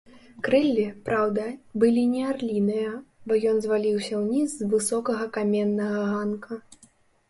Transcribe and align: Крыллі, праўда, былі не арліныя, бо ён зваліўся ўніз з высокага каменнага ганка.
Крыллі, 0.45 0.85
праўда, 1.09 1.45
былі 1.83 2.07
не 2.15 2.25
арліныя, 2.31 2.95
бо 3.29 3.39
ён 3.53 3.63
зваліўся 3.69 4.13
ўніз 4.25 4.49
з 4.59 4.75
высокага 4.77 5.33
каменнага 5.41 5.99
ганка. 6.13 6.65